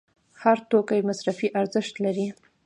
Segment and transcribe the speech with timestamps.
[0.41, 2.27] هر توکی مصرفي ارزښت لري.